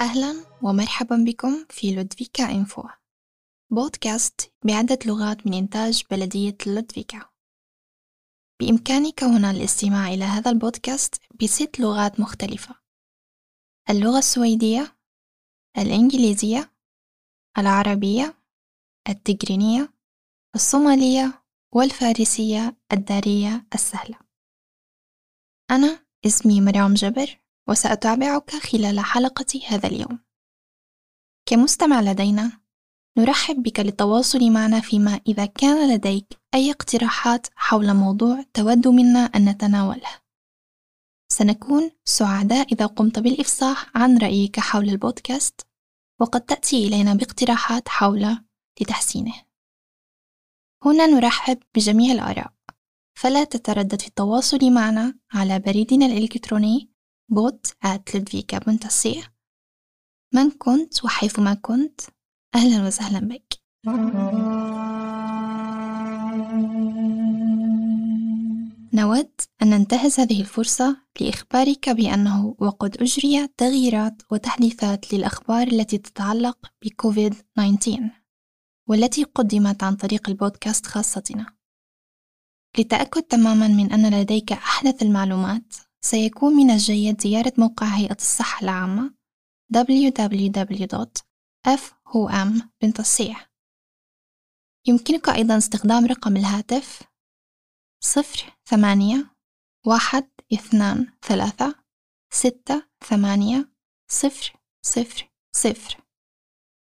أهلا 0.00 0.44
ومرحبا 0.62 1.16
بكم 1.16 1.66
في 1.70 1.94
لودفيكا 1.94 2.44
إنفو 2.50 2.88
بودكاست 3.70 4.52
بعدة 4.64 4.98
لغات 5.06 5.46
من 5.46 5.54
إنتاج 5.54 6.02
بلدية 6.10 6.56
لودفيكا. 6.66 7.30
بإمكانك 8.60 9.24
هنا 9.24 9.50
الاستماع 9.50 10.08
إلى 10.08 10.24
هذا 10.24 10.50
البودكاست 10.50 11.22
بست 11.42 11.80
لغات 11.80 12.20
مختلفة. 12.20 12.74
اللغة 13.90 14.18
السويدية 14.18 14.96
الإنجليزية 15.78 16.72
العربية 17.58 18.34
التجرينية 19.08 19.92
الصومالية 20.54 21.44
والفارسية 21.74 22.76
الدارية 22.92 23.66
السهلة. 23.74 24.18
أنا 25.70 26.06
اسمي 26.26 26.60
مريم 26.60 26.94
جبر 26.94 27.47
وسأتابعك 27.68 28.50
خلال 28.50 29.00
حلقة 29.00 29.60
هذا 29.68 29.86
اليوم. 29.86 30.18
كمستمع 31.46 32.00
لدينا 32.00 32.60
نرحب 33.18 33.62
بك 33.62 33.80
للتواصل 33.80 34.50
معنا 34.50 34.80
فيما 34.80 35.20
إذا 35.26 35.46
كان 35.46 35.94
لديك 35.94 36.26
أي 36.54 36.70
اقتراحات 36.70 37.46
حول 37.56 37.94
موضوع 37.94 38.44
تود 38.54 38.88
منا 38.88 39.18
أن 39.18 39.48
نتناوله. 39.48 40.20
سنكون 41.32 41.90
سعداء 42.04 42.72
إذا 42.72 42.86
قمت 42.86 43.18
بالإفصاح 43.18 43.90
عن 43.94 44.18
رأيك 44.18 44.60
حول 44.60 44.88
البودكاست 44.88 45.66
وقد 46.20 46.40
تأتي 46.40 46.86
إلينا 46.86 47.14
باقتراحات 47.14 47.88
حول 47.88 48.38
لتحسينه. 48.80 49.34
هنا 50.84 51.06
نرحب 51.06 51.58
بجميع 51.74 52.12
الآراء 52.12 52.52
فلا 53.18 53.44
تتردد 53.44 54.00
في 54.00 54.08
التواصل 54.08 54.70
معنا 54.70 55.18
على 55.32 55.58
بريدنا 55.58 56.06
الإلكتروني 56.06 56.97
بوت 57.30 57.66
@ludvika.se 57.86 59.28
من 60.34 60.50
كنت 60.50 61.04
وحيثما 61.04 61.54
كنت 61.54 62.00
أهلا 62.54 62.86
وسهلا 62.86 63.20
بك. 63.20 63.62
نود 68.92 69.30
أن 69.62 69.70
ننتهز 69.70 70.20
هذه 70.20 70.40
الفرصة 70.40 70.96
لإخبارك 71.20 71.88
بأنه 71.90 72.56
وقد 72.58 72.96
أجري 72.96 73.48
تغييرات 73.56 74.22
وتحديثات 74.30 75.14
للأخبار 75.14 75.66
التي 75.66 75.98
تتعلق 75.98 76.58
بكوفيد 76.84 77.34
19 77.56 78.10
والتي 78.88 79.24
قدمت 79.24 79.82
عن 79.82 79.96
طريق 79.96 80.28
البودكاست 80.28 80.86
خاصتنا. 80.86 81.46
للتأكد 82.78 83.22
تماما 83.22 83.68
من 83.68 83.92
أن 83.92 84.20
لديك 84.20 84.52
أحدث 84.52 85.02
المعلومات 85.02 85.74
سيكون 86.10 86.52
من 86.52 86.70
الجيد 86.70 87.20
زيارة 87.20 87.52
موقع 87.58 87.86
هيئة 87.86 88.16
الصحة 88.16 88.62
العامة 88.62 89.14
www.fhom.ch 89.74 90.96
يمكنك 94.86 95.28
أيضا 95.28 95.58
استخدام 95.58 96.06
رقم 96.06 96.36
الهاتف 96.36 97.02
صفر 98.04 98.56
ثمانية 98.66 99.34
واحد 99.86 100.28
اثنان 100.52 101.12
ثلاثة 101.22 101.74
ستة 102.32 102.88
ثمانية 103.04 103.72
صفر 104.10 104.52
صفر 104.82 105.30
صفر 105.56 106.00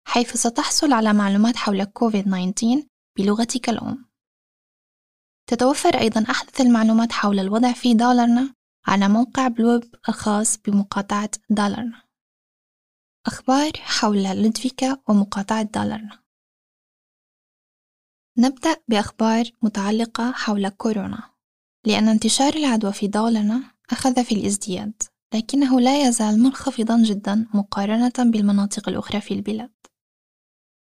حيث 0.08 0.38
ستحصل 0.38 0.94
على 0.94 1.14
معلومات 1.14 1.55
حول 1.55 1.83
كوفيد-19 1.83 2.86
بلغتك 3.17 3.70
الأم. 3.70 4.09
تتوفر 5.50 6.00
أيضا 6.00 6.25
أحدث 6.30 6.61
المعلومات 6.61 7.11
حول 7.11 7.39
الوضع 7.39 7.73
في 7.73 7.94
دولارنا 7.94 8.56
على 8.88 9.09
موقع 9.09 9.47
بلوب 9.47 9.83
الخاص 10.09 10.57
بمقاطعة 10.57 11.30
دولارنا. 11.49 12.03
أخبار 13.25 13.71
حول 13.75 14.23
لودفيكا 14.23 14.98
ومقاطعة 15.09 15.64
دولارنا. 15.64 16.20
نبدأ 18.37 18.75
بأخبار 18.87 19.52
متعلقة 19.61 20.31
حول 20.31 20.70
كورونا. 20.70 21.30
لأن 21.86 22.08
انتشار 22.08 22.53
العدوى 22.53 22.93
في 22.93 23.08
دولارنا 23.08 23.64
أخذ 23.92 24.23
في 24.23 24.36
الازدياد 24.36 25.04
لكنه 25.33 25.80
لا 25.80 26.08
يزال 26.08 26.39
منخفضا 26.43 27.04
جدا 27.04 27.48
مقارنة 27.54 28.14
بالمناطق 28.31 28.89
الأخرى 28.89 29.21
في 29.21 29.33
البلاد. 29.33 29.73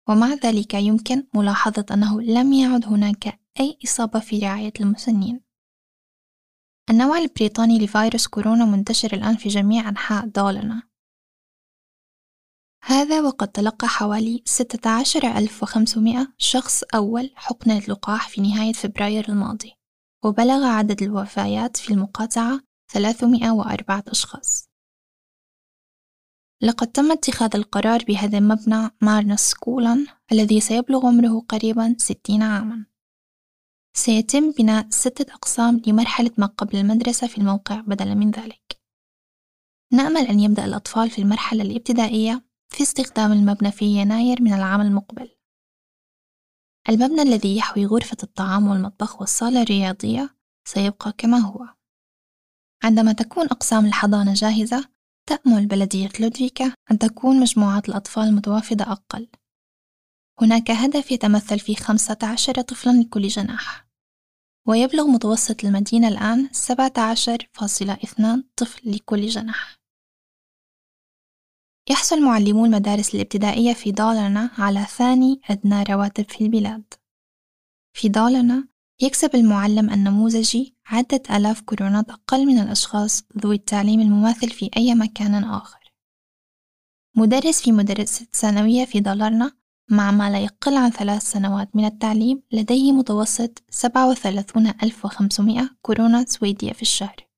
ومع 0.09 0.35
ذلك 0.35 0.75
يمكن 0.75 1.27
ملاحظة 1.35 1.87
أنه 1.91 2.21
لم 2.21 2.53
يعد 2.53 2.85
هناك 2.85 3.41
أي 3.61 3.79
إصابة 3.85 4.21
في 4.21 4.39
رعاية 4.39 4.73
المسنين. 4.81 5.48
النوع 6.91 7.19
البريطاني 7.19 7.79
لفيروس 7.79 8.27
كورونا 8.27 8.65
منتشر 8.65 9.13
الآن 9.13 9.37
في 9.37 9.49
جميع 9.49 9.89
أنحاء 9.89 10.27
دولنا. 10.27 10.83
هذا 12.85 13.21
وقد 13.21 13.49
تلقى 13.49 13.89
حوالي 13.89 14.43
16500 14.47 16.35
شخص 16.39 16.83
أول 16.95 17.31
حقنة 17.35 17.79
لقاح 17.79 18.29
في 18.29 18.41
نهاية 18.41 18.73
فبراير 18.73 19.29
الماضي 19.29 19.73
وبلغ 20.25 20.65
عدد 20.65 21.03
الوفيات 21.03 21.77
في 21.77 21.93
المقاطعة 21.93 22.61
304 22.93 24.05
أشخاص. 24.09 24.69
لقد 26.63 26.87
تم 26.87 27.13
اتخاذ 27.13 27.57
القرار 27.57 28.05
بهدم 28.05 28.49
مبنى 28.49 28.91
مارنس 29.03 29.41
سكولا 29.41 30.07
الذي 30.33 30.61
سيبلغ 30.61 31.07
عمره 31.07 31.41
قريبا 31.49 31.97
60 31.99 32.43
عاما. 32.43 32.87
سيتم 33.99 34.51
بناء 34.51 34.87
ستة 34.91 35.35
أقسام 35.35 35.83
لمرحلة 35.87 36.31
ما 36.39 36.47
قبل 36.47 36.77
المدرسة 36.77 37.27
في 37.27 37.39
الموقع 37.39 37.81
بدلا 37.81 38.15
من 38.15 38.31
ذلك. 38.31 38.81
نأمل 39.93 40.27
أن 40.27 40.41
يبدأ 40.41 40.65
الأطفال 40.65 41.11
في 41.11 41.23
المرحلة 41.23 41.63
الابتدائية 41.63 42.45
في 42.69 42.83
استخدام 42.83 43.33
المبنى 43.33 43.73
في 43.73 43.85
يناير 43.85 44.43
من 44.43 44.53
العام 44.53 44.81
المقبل. 44.81 45.31
المبنى 46.89 47.23
الذي 47.23 47.57
يحوي 47.57 47.87
غرفة 47.87 48.17
الطعام 48.23 48.67
والمطبخ 48.67 49.21
والصالة 49.21 49.63
الرياضية 49.63 50.37
سيبقى 50.69 51.13
كما 51.19 51.39
هو. 51.39 51.69
عندما 52.85 53.13
تكون 53.13 53.45
أقسام 53.45 53.87
الحضانة 53.87 54.35
جاهزة 54.35 54.89
تأمل 55.27 55.67
بلدية 55.67 56.09
لودفيكا 56.21 56.75
أن 56.91 56.99
تكون 56.99 57.41
مجموعات 57.41 57.89
الأطفال 57.89 58.23
المتوافدة 58.23 58.93
أقل. 58.93 59.29
هناك 60.41 60.71
هدف 60.71 61.13
يتمثل 61.13 61.59
في 61.59 61.75
15 61.75 62.61
طفلا 62.61 62.93
لكل 62.93 63.29
جناح. 63.29 63.88
ويبلغ 64.69 65.07
متوسط 65.07 65.65
المدينة 65.65 66.09
الآن 66.09 66.49
17.2 66.53 68.45
طفل 68.57 68.91
لكل 68.91 69.27
جناح. 69.27 69.79
يحصل 71.91 72.23
معلمو 72.23 72.65
المدارس 72.65 73.15
الابتدائية 73.15 73.73
في 73.73 73.93
دولارنا 73.93 74.51
على 74.59 74.85
ثاني 74.85 75.41
أدنى 75.51 75.83
رواتب 75.83 76.25
في 76.31 76.45
البلاد. 76.45 76.95
في 77.93 78.09
دولارنا 78.09 78.69
يكسب 79.01 79.35
المعلم 79.35 79.91
النموذجي 79.91 80.77
عدة 80.87 81.23
آلاف 81.31 81.61
كورونات 81.61 82.11
أقل 82.11 82.47
من 82.47 82.59
الأشخاص 82.59 83.25
ذوي 83.39 83.55
التعليم 83.55 84.01
المماثل 84.01 84.51
في 84.51 84.71
أي 84.77 84.95
مكان 84.95 85.45
آخر. 85.45 85.93
مدرس 87.17 87.63
في 87.63 87.73
مدرسة 87.73 88.27
ثانوية 88.33 88.85
في 88.85 89.01
دولارنا 89.01 89.58
مع 89.91 90.11
ما 90.11 90.31
لا 90.31 90.39
يقل 90.39 90.77
عن 90.77 90.91
ثلاث 90.91 91.23
سنوات 91.23 91.77
من 91.77 91.85
التعليم 91.85 92.43
لديه 92.53 92.93
متوسط 92.93 93.65
37500 93.71 95.71
كورونا 95.83 96.25
سويدية 96.25 96.73
في 96.73 96.83
الشهر. 96.83 97.29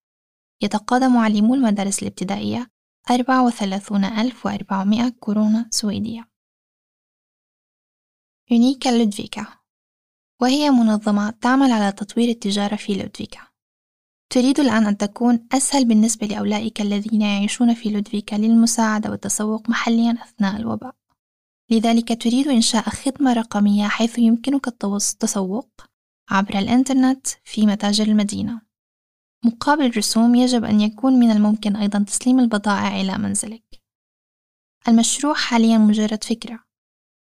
يتقاضى 0.62 1.08
معلمو 1.08 1.54
المدارس 1.54 2.02
الابتدائية 2.02 2.70
34400 3.10 5.08
كورونا 5.08 5.68
سويدية. 5.70 6.30
يونيكا 8.50 8.88
لودفيكا. 8.88 9.46
وهي 10.42 10.70
منظمة 10.70 11.30
تعمل 11.30 11.72
على 11.72 11.92
تطوير 11.92 12.28
التجارة 12.28 12.76
في 12.76 12.94
لودفيكا. 12.94 13.40
تريد 14.30 14.60
الآن 14.60 14.86
أن 14.86 14.96
تكون 14.96 15.46
أسهل 15.52 15.84
بالنسبة 15.84 16.26
لأولئك 16.26 16.80
الذين 16.80 17.22
يعيشون 17.22 17.74
في 17.74 17.90
لودفيكا 17.90 18.36
للمساعدة 18.36 19.10
والتسوق 19.10 19.70
محليا 19.70 20.12
أثناء 20.12 20.56
الوباء. 20.56 20.99
لذلك 21.70 22.22
تريد 22.22 22.48
إنشاء 22.48 22.88
خدمة 22.88 23.32
رقمية 23.32 23.88
حيث 23.88 24.18
يمكنك 24.18 24.68
التسوق 24.68 25.70
عبر 26.30 26.58
الإنترنت 26.58 27.26
في 27.44 27.66
متاجر 27.66 28.04
المدينة. 28.04 28.60
مقابل 29.44 29.86
الرسوم 29.86 30.34
يجب 30.34 30.64
أن 30.64 30.80
يكون 30.80 31.12
من 31.12 31.30
الممكن 31.30 31.76
أيضا 31.76 32.04
تسليم 32.04 32.40
البضائع 32.40 33.00
إلى 33.00 33.18
منزلك. 33.18 33.82
المشروع 34.88 35.34
حاليا 35.34 35.78
مجرد 35.78 36.24
فكرة 36.24 36.64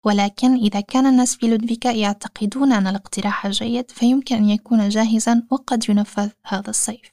ولكن 0.04 0.54
إذا 0.54 0.80
كان 0.80 1.06
الناس 1.06 1.36
في 1.36 1.46
لودفيكا 1.46 1.88
يعتقدون 1.88 2.72
أن 2.72 2.86
الاقتراح 2.86 3.46
جيد 3.46 3.90
فيمكن 3.90 4.36
أن 4.36 4.48
يكون 4.48 4.88
جاهزا 4.88 5.46
وقد 5.50 5.88
ينفذ 5.88 6.30
هذا 6.46 6.70
الصيف. 6.70 7.12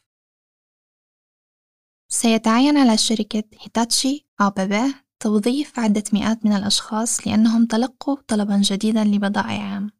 سيتعين 2.12 2.78
على 2.78 2.98
شركة 2.98 3.44
هيتاتشي 3.60 4.28
أبابا 4.40 4.94
توظيف 5.21 5.80
عدة 5.80 6.04
مئات 6.13 6.45
من 6.45 6.54
الأشخاص 6.54 7.27
لأنهم 7.27 7.66
تلقوا 7.66 8.18
طلبا 8.27 8.62
جديدا 8.63 9.04
لبضائع 9.04 9.62
عام. 9.62 9.92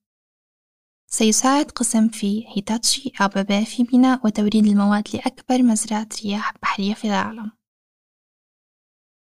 سيساعد 1.12 1.66
قسم 1.66 2.08
في 2.08 2.48
هيتاتشي 2.48 3.12
أبابا 3.22 3.64
في 3.64 3.84
بناء 3.84 4.26
وتوريد 4.26 4.66
المواد 4.66 5.08
لأكبر 5.14 5.64
مزرعة 5.64 6.08
رياح 6.24 6.54
بحرية 6.62 6.94
في 6.94 7.08
العالم. 7.08 7.52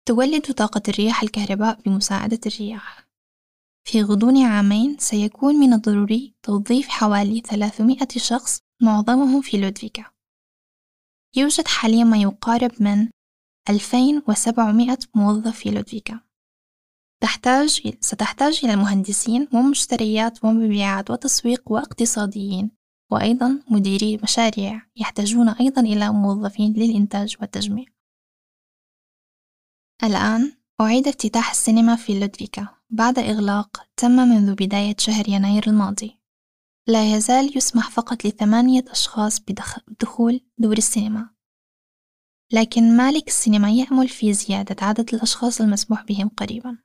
تولد 0.08 0.52
طاقة 0.52 0.82
الرياح 0.88 1.22
الكهرباء 1.22 1.80
بمساعدة 1.80 2.40
الرياح. 2.46 3.08
في 3.88 4.02
غضون 4.02 4.42
عامين 4.42 4.98
سيكون 4.98 5.54
من 5.54 5.72
الضروري 5.72 6.34
توظيف 6.42 6.88
حوالي 6.88 7.40
300 7.40 7.98
شخص 8.16 8.58
معظمهم 8.82 9.40
في 9.40 9.60
لودفيكا. 9.60 10.04
يوجد 11.36 11.68
حاليا 11.68 12.04
ما 12.04 12.16
يقارب 12.16 12.82
من 12.82 13.08
2700 13.70 14.98
موظف 15.14 15.58
في 15.58 15.70
لودفيكا. 15.70 16.20
تحتاج 17.22 17.96
ستحتاج 18.00 18.60
إلى 18.64 18.76
مهندسين 18.76 19.48
ومشتريات 19.54 20.44
ومبيعات 20.44 21.10
وتسويق 21.10 21.72
واقتصاديين 21.72 22.70
وأيضا 23.12 23.62
مديري 23.70 24.16
مشاريع 24.22 24.82
يحتاجون 24.96 25.48
أيضا 25.48 25.82
إلى 25.82 26.12
موظفين 26.12 26.72
للإنتاج 26.72 27.36
والتجميع. 27.40 27.84
الآن 30.04 30.52
أعيد 30.80 31.08
افتتاح 31.08 31.50
السينما 31.50 31.96
في 31.96 32.20
لودفيكا 32.20 32.68
بعد 32.90 33.18
إغلاق 33.18 33.86
تم 33.96 34.10
منذ 34.10 34.54
بداية 34.54 34.96
شهر 34.98 35.28
يناير 35.28 35.66
الماضي. 35.66 36.18
لا 36.86 37.16
يزال 37.16 37.56
يسمح 37.56 37.90
فقط 37.90 38.24
لثمانية 38.24 38.84
أشخاص 38.88 39.40
بدخول 39.40 40.40
دور 40.58 40.78
السينما. 40.78 41.37
لكن 42.52 42.96
مالك 42.96 43.28
السينما 43.28 43.70
يأمل 43.70 44.08
في 44.08 44.32
زيادة 44.32 44.76
عدد 44.86 45.14
الأشخاص 45.14 45.60
المسموح 45.60 46.02
بهم 46.04 46.28
قريبا. 46.28 46.78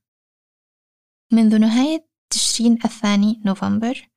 منذ 1.31 1.57
نهاية 1.57 2.07
تشرين 2.29 2.73
الثاني 2.85 3.41
نوفمبر 3.45 4.09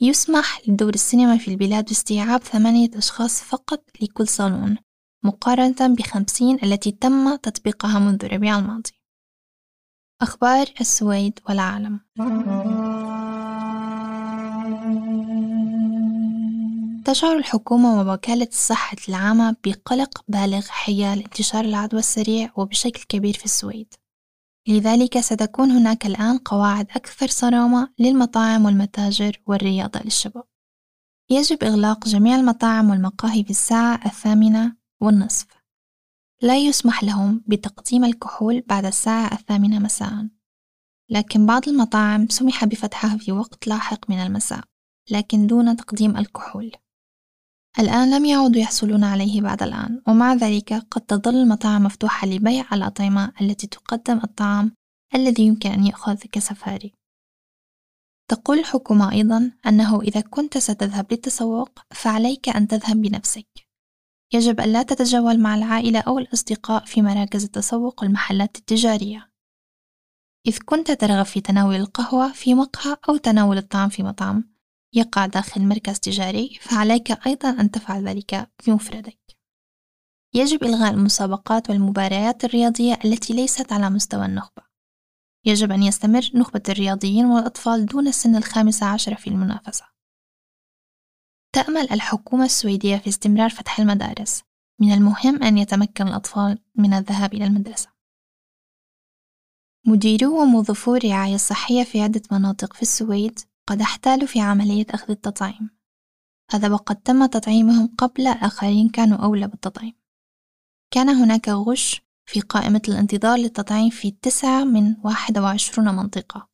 يسمح 0.00 0.68
لدور 0.68 0.94
السينما 0.94 1.38
في 1.38 1.48
البلاد 1.48 1.84
باستيعاب 1.84 2.40
ثمانية 2.40 2.90
أشخاص 2.94 3.42
فقط 3.42 3.84
لكل 4.02 4.28
صالون 4.28 4.76
مقارنة 5.24 5.94
بخمسين 5.94 6.58
التي 6.62 6.92
تم 6.92 7.36
تطبيقها 7.36 7.98
منذ 7.98 8.26
ربيع 8.26 8.58
الماضي. 8.58 8.92
أخبار 10.22 10.66
السويد 10.80 11.38
والعالم. 11.48 12.00
تشعر 17.04 17.36
الحكومة 17.38 18.00
ووكالة 18.00 18.48
الصحة 18.52 18.96
العامة 19.08 19.56
بقلق 19.64 20.24
بالغ 20.28 20.66
حيال 20.68 21.22
انتشار 21.22 21.64
العدوى 21.64 22.00
السريع 22.00 22.52
وبشكل 22.56 23.02
كبير 23.08 23.34
في 23.34 23.44
السويد. 23.44 23.94
لذلك 24.68 25.20
ستكون 25.20 25.70
هناك 25.70 26.06
الآن 26.06 26.38
قواعد 26.38 26.90
أكثر 26.90 27.26
صرامة 27.26 27.92
للمطاعم 27.98 28.64
والمتاجر 28.64 29.40
والرياضة 29.46 30.00
للشباب. 30.00 30.44
يجب 31.30 31.64
إغلاق 31.64 32.08
جميع 32.08 32.36
المطاعم 32.36 32.90
والمقاهي 32.90 33.44
في 33.44 33.50
الساعة 33.50 34.00
الثامنة 34.06 34.76
والنصف. 35.00 35.46
لا 36.42 36.56
يسمح 36.58 37.04
لهم 37.04 37.44
بتقديم 37.46 38.04
الكحول 38.04 38.60
بعد 38.60 38.84
الساعة 38.84 39.32
الثامنة 39.32 39.78
مساء. 39.78 40.28
لكن 41.10 41.46
بعض 41.46 41.68
المطاعم 41.68 42.28
سمح 42.28 42.64
بفتحها 42.64 43.16
في 43.18 43.32
وقت 43.32 43.66
لاحق 43.66 44.10
من 44.10 44.18
المساء 44.18 44.64
لكن 45.10 45.46
دون 45.46 45.76
تقديم 45.76 46.16
الكحول. 46.16 46.72
الآن 47.78 48.10
لم 48.10 48.24
يعودوا 48.24 48.60
يحصلون 48.60 49.04
عليه 49.04 49.40
بعد 49.40 49.62
الآن 49.62 50.02
ومع 50.08 50.34
ذلك 50.34 50.72
قد 50.72 51.00
تظل 51.00 51.34
المطاعم 51.34 51.82
مفتوحة 51.82 52.26
لبيع 52.26 52.64
الأطعمة 52.72 53.32
التي 53.40 53.66
تقدم 53.66 54.20
الطعام 54.24 54.72
الذي 55.14 55.46
يمكن 55.46 55.70
أن 55.70 55.86
يؤخذ 55.86 56.16
كسفاري. 56.32 56.92
تقول 58.30 58.58
الحكومة 58.58 59.12
أيضا 59.12 59.52
أنه 59.66 60.00
إذا 60.02 60.20
كنت 60.20 60.58
ستذهب 60.58 61.06
للتسوق 61.12 61.78
فعليك 61.94 62.48
أن 62.48 62.68
تذهب 62.68 62.96
بنفسك. 62.96 63.46
يجب 64.34 64.60
أن 64.60 64.72
لا 64.72 64.82
تتجول 64.82 65.40
مع 65.40 65.54
العائلة 65.54 66.00
أو 66.00 66.18
الأصدقاء 66.18 66.84
في 66.84 67.02
مراكز 67.02 67.44
التسوق 67.44 68.02
والمحلات 68.02 68.56
التجارية. 68.58 69.30
إذ 70.46 70.58
كنت 70.64 70.90
ترغب 70.90 71.24
في 71.24 71.40
تناول 71.40 71.74
القهوة 71.74 72.32
في 72.32 72.54
مقهى 72.54 72.96
أو 73.08 73.16
تناول 73.16 73.58
الطعام 73.58 73.88
في 73.88 74.02
مطعم 74.02 74.53
يقع 74.94 75.26
داخل 75.26 75.62
مركز 75.62 76.00
تجاري 76.00 76.58
فعليك 76.60 77.26
أيضا 77.26 77.50
أن 77.50 77.70
تفعل 77.70 78.08
ذلك 78.08 78.50
بمفردك 78.66 79.24
يجب 80.34 80.64
إلغاء 80.64 80.94
المسابقات 80.94 81.70
والمباريات 81.70 82.44
الرياضية 82.44 82.98
التي 83.04 83.32
ليست 83.32 83.72
على 83.72 83.90
مستوى 83.90 84.26
النخبة. 84.26 84.62
يجب 85.44 85.72
أن 85.72 85.82
يستمر 85.82 86.30
نخبة 86.34 86.62
الرياضيين 86.68 87.24
والأطفال 87.24 87.86
دون 87.86 88.12
سن 88.12 88.36
الخامسة 88.36 88.86
عشر 88.86 89.14
في 89.14 89.30
المنافسة. 89.30 89.84
تأمل 91.52 91.92
الحكومة 91.92 92.44
السويدية 92.44 92.96
في 92.96 93.08
استمرار 93.08 93.50
فتح 93.50 93.80
المدارس. 93.80 94.42
من 94.80 94.92
المهم 94.92 95.42
أن 95.42 95.58
يتمكن 95.58 96.08
الأطفال 96.08 96.58
من 96.74 96.94
الذهاب 96.94 97.34
إلى 97.34 97.44
المدرسة. 97.44 97.88
مديرو 99.86 100.42
وموظفو 100.42 100.94
الرعاية 100.94 101.34
الصحية 101.34 101.84
في 101.84 102.00
عدة 102.00 102.22
مناطق 102.32 102.72
في 102.72 102.82
السويد. 102.82 103.38
قد 103.66 103.80
احتالوا 103.80 104.26
في 104.26 104.40
عملية 104.40 104.86
أخذ 104.90 105.10
التطعيم. 105.10 105.70
هذا 106.50 106.68
وقد 106.68 106.96
تم 106.96 107.26
تطعيمهم 107.26 107.94
قبل 107.98 108.26
آخرين 108.26 108.88
كانوا 108.88 109.18
أولى 109.18 109.48
بالتطعيم. 109.48 109.94
كان 110.90 111.08
هناك 111.08 111.48
غش 111.48 112.02
في 112.26 112.40
قائمة 112.40 112.82
الانتظار 112.88 113.38
للتطعيم 113.38 113.90
في 113.90 114.10
تسعة 114.10 114.64
من 114.64 114.96
واحد 115.04 115.38
وعشرون 115.38 115.96
منطقة. 115.96 116.48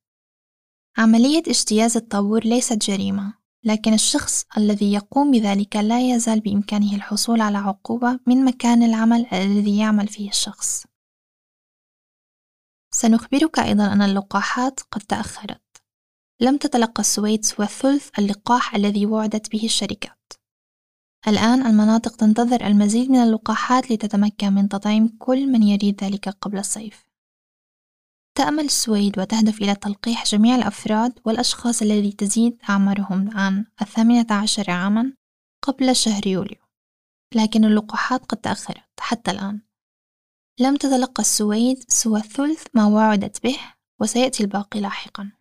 عملية 0.98 1.42
اجتياز 1.48 1.96
الطابور 1.96 2.44
ليست 2.44 2.90
جريمة 2.90 3.34
لكن 3.64 3.94
الشخص 3.94 4.44
الذي 4.56 4.92
يقوم 4.92 5.30
بذلك 5.30 5.76
لا 5.76 6.00
يزال 6.00 6.40
بإمكانه 6.40 6.96
الحصول 6.96 7.40
على 7.40 7.58
عقوبة 7.58 8.20
من 8.26 8.44
مكان 8.44 8.82
العمل 8.82 9.26
الذي 9.32 9.78
يعمل 9.78 10.08
فيه 10.08 10.28
الشخص. 10.28 10.86
سنخبرك 12.94 13.58
أيضا 13.58 13.92
أن 13.92 14.02
اللقاحات 14.02 14.80
قد 14.80 15.00
تأخرت. 15.00 15.69
لم 16.42 16.56
تتلقى 16.56 17.00
السويد 17.00 17.44
سوى 17.44 17.66
ثلث 17.66 18.10
اللقاح 18.19 18.75
الذي 18.75 19.06
وعدت 19.06 19.52
به 19.52 19.64
الشركات. 19.64 20.32
الآن 21.28 21.66
المناطق 21.66 22.16
تنتظر 22.16 22.66
المزيد 22.66 23.10
من 23.10 23.16
اللقاحات 23.16 23.90
لتتمكن 23.90 24.52
من 24.52 24.69
تطعيم 24.69 25.16
كل 25.19 25.46
من 25.46 25.62
يريد 25.62 26.04
ذلك 26.04 26.28
قبل 26.28 26.58
الصيف. 26.58 27.04
تأمل 28.34 28.64
السويد 28.64 29.19
وتهدف 29.19 29.62
إلى 29.62 29.75
تلقيح 29.75 30.25
جميع 30.25 30.56
الأفراد 30.56 31.19
والأشخاص 31.25 31.82
الذي 31.82 32.12
تزيد 32.12 32.58
أعمارهم 32.70 33.37
عن 33.37 33.64
الثامنة 33.82 34.26
عشر 34.31 34.70
عاما 34.70 35.12
قبل 35.62 35.97
شهر 35.97 36.26
يوليو. 36.26 36.59
لكن 37.35 37.64
اللقاحات 37.64 38.25
قد 38.25 38.37
تأخرت 38.37 39.00
حتى 39.00 39.30
الآن. 39.30 39.61
لم 40.61 40.76
تتلقى 40.76 41.20
السويد 41.20 41.85
سوى 41.88 42.20
ثلث 42.20 42.66
ما 42.75 42.87
وعدت 42.87 43.42
به 43.42 43.59
وسيأتي 44.00 44.42
الباقي 44.42 44.80
لاحقا. 44.80 45.39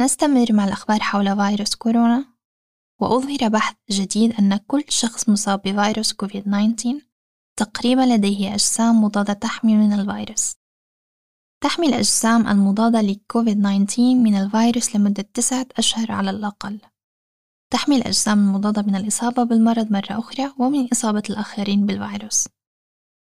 نستمر 0.00 0.52
مع 0.52 0.64
الأخبار 0.64 1.00
حول 1.00 1.36
فيروس 1.36 1.74
كورونا 1.74 2.24
وأظهر 3.00 3.48
بحث 3.48 3.76
جديد 3.90 4.32
أن 4.38 4.56
كل 4.56 4.84
شخص 4.88 5.28
مصاب 5.28 5.62
بفيروس 5.62 6.12
كوفيد-19 6.12 7.02
تقريبا 7.58 8.00
لديه 8.00 8.54
أجسام 8.54 9.04
مضادة 9.04 9.32
تحمي 9.32 9.76
من 9.76 9.92
الفيروس. 9.92 10.56
تحمي 11.62 11.86
الأجسام 11.86 12.48
المضادة 12.48 13.00
لكوفيد-19 13.00 13.98
من 13.98 14.34
الفيروس 14.34 14.96
لمدة 14.96 15.22
تسعة 15.34 15.66
أشهر 15.76 16.12
على 16.12 16.30
الأقل. 16.30 16.80
تحمي 17.72 17.96
الأجسام 17.96 18.38
المضادة 18.38 18.82
من 18.82 18.96
الإصابة 18.96 19.42
بالمرض 19.42 19.92
مرة 19.92 20.18
أخرى 20.18 20.52
ومن 20.58 20.88
إصابة 20.92 21.22
الآخرين 21.30 21.86
بالفيروس. 21.86 22.48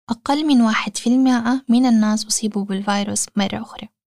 أقل 0.09 0.45
من 0.45 0.61
واحد 0.61 0.97
في 0.97 1.07
المائة 1.07 1.65
من 1.69 1.85
الناس 1.85 2.25
أصيبوا 2.25 2.65
بالفيروس 2.65 3.25
مرة 3.35 3.61
أخرى. 3.61 3.98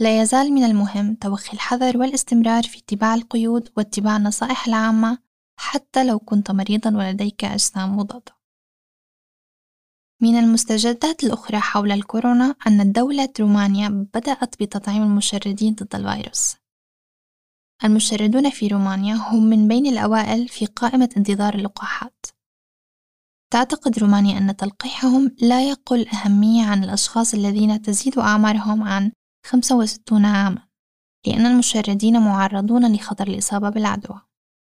لا 0.00 0.22
يزال 0.22 0.52
من 0.52 0.64
المهم 0.64 1.14
توخي 1.14 1.52
الحذر 1.52 1.98
والاستمرار 1.98 2.62
في 2.62 2.78
اتباع 2.78 3.14
القيود 3.14 3.68
واتباع 3.76 4.16
النصائح 4.16 4.66
العامة 4.66 5.18
حتى 5.58 6.04
لو 6.04 6.18
كنت 6.18 6.50
مريضا 6.50 6.96
ولديك 6.96 7.44
أجسام 7.44 7.96
مضادة. 7.96 8.36
من 10.22 10.38
المستجدات 10.38 11.24
الأخرى 11.24 11.60
حول 11.60 11.92
الكورونا 11.92 12.54
أن 12.66 12.92
دولة 12.92 13.28
رومانيا 13.40 13.88
بدأت 14.14 14.62
بتطعيم 14.62 15.02
المشردين 15.02 15.74
ضد 15.74 15.94
الفيروس. 15.94 16.56
المشردون 17.84 18.50
في 18.50 18.68
رومانيا 18.68 19.14
هم 19.14 19.44
من 19.44 19.68
بين 19.68 19.86
الأوائل 19.86 20.48
في 20.48 20.66
قائمة 20.66 21.08
انتظار 21.16 21.54
اللقاحات. 21.54 22.26
تعتقد 23.52 23.98
رومانيا 23.98 24.38
أن 24.38 24.56
تلقيحهم 24.56 25.36
لا 25.42 25.68
يقل 25.68 26.08
أهمية 26.08 26.64
عن 26.64 26.84
الأشخاص 26.84 27.34
الذين 27.34 27.82
تزيد 27.82 28.18
أعمارهم 28.18 28.82
عن 28.82 29.12
65 29.46 30.24
عاما 30.24 30.70
لأن 31.26 31.46
المشردين 31.46 32.20
معرضون 32.20 32.94
لخطر 32.94 33.28
الإصابة 33.28 33.70
بالعدوى. 33.70 34.20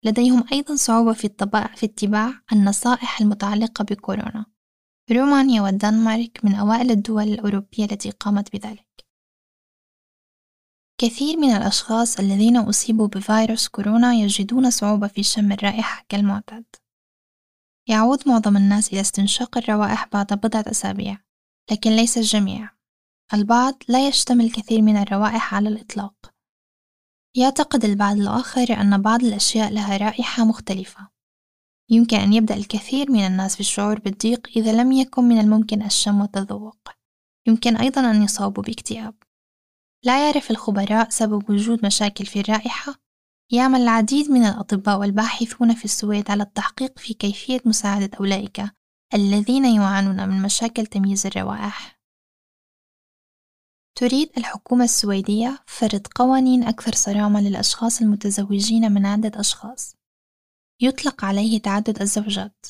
لديهم 0.04 0.44
أيضا 0.52 0.76
صعوبة 0.76 1.12
في, 1.12 1.28
في 1.76 1.86
اتباع 1.86 2.42
النصائح 2.52 3.20
المتعلقة 3.20 3.84
بكورونا. 3.84 4.46
رومانيا 5.12 5.62
والدنمارك 5.62 6.44
من 6.44 6.54
أوائل 6.54 6.90
الدول 6.90 7.22
الأوروبية 7.22 7.84
التي 7.84 8.10
قامت 8.10 8.56
بذلك. 8.56 9.06
كثير 11.00 11.36
من 11.36 11.50
الأشخاص 11.50 12.18
الذين 12.18 12.56
أصيبوا 12.56 13.08
بفيروس 13.08 13.68
كورونا 13.68 14.14
يجدون 14.14 14.70
صعوبة 14.70 15.08
في 15.08 15.22
شم 15.22 15.52
الرائحة 15.52 16.04
كالمعتاد. 16.08 16.64
يعود 17.88 18.28
معظم 18.28 18.56
الناس 18.56 18.92
إلى 18.92 19.00
استنشاق 19.00 19.58
الروائح 19.58 20.08
بعد 20.12 20.32
بضعة 20.32 20.64
أسابيع 20.70 21.18
لكن 21.70 21.90
ليس 21.90 22.18
الجميع. 22.18 22.77
البعض 23.34 23.74
لا 23.88 24.08
يشتمل 24.08 24.44
الكثير 24.44 24.82
من 24.82 24.96
الروائح 24.96 25.54
على 25.54 25.68
الإطلاق. 25.68 26.14
يعتقد 27.36 27.84
البعض 27.84 28.16
الآخر 28.16 28.80
أن 28.80 29.02
بعض 29.02 29.24
الأشياء 29.24 29.72
لها 29.72 29.96
رائحة 29.96 30.44
مختلفة. 30.44 31.08
يمكن 31.90 32.16
أن 32.16 32.32
يبدأ 32.32 32.54
الكثير 32.54 33.10
من 33.10 33.26
الناس 33.26 33.56
بالشعور 33.56 33.98
بالضيق 33.98 34.48
إذا 34.56 34.72
لم 34.72 34.92
يكن 34.92 35.24
من 35.24 35.40
الممكن 35.40 35.82
الشم 35.82 36.20
والتذوق. 36.20 36.88
يمكن 37.46 37.76
أيضا 37.76 38.10
أن 38.10 38.22
يصابوا 38.22 38.62
باكتئاب. 38.62 39.14
لا 40.04 40.26
يعرف 40.26 40.50
الخبراء 40.50 41.08
سبب 41.08 41.50
وجود 41.50 41.86
مشاكل 41.86 42.26
في 42.26 42.40
الرائحة. 42.40 42.94
يعمل 43.52 43.80
العديد 43.80 44.30
من 44.30 44.44
الأطباء 44.44 44.98
والباحثون 44.98 45.74
في 45.74 45.84
السويد 45.84 46.30
على 46.30 46.42
التحقيق 46.42 46.98
في 46.98 47.14
كيفية 47.14 47.60
مساعدة 47.64 48.10
أولئك 48.20 48.64
الذين 49.14 49.64
يعانون 49.64 50.28
من 50.28 50.42
مشاكل 50.42 50.86
تمييز 50.86 51.26
الروائح. 51.26 51.97
تريد 53.98 54.30
الحكومة 54.38 54.84
السويدية 54.84 55.58
فرض 55.66 56.06
قوانين 56.14 56.62
أكثر 56.62 56.94
صرامة 56.94 57.40
للأشخاص 57.40 58.00
المتزوجين 58.00 58.92
من 58.92 59.06
عدة 59.06 59.40
أشخاص. 59.40 59.96
يطلق 60.80 61.24
عليه 61.24 61.60
تعدد 61.60 62.00
الزوجات. 62.00 62.66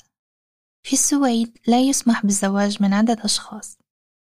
في 0.82 0.92
السويد 0.92 1.58
لا 1.66 1.80
يسمح 1.80 2.23
بالزواج 2.23 2.82
من 2.82 2.94
عدة 2.94 3.16
أشخاص 3.25 3.78